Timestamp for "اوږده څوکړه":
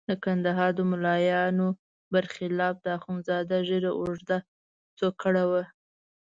3.99-5.43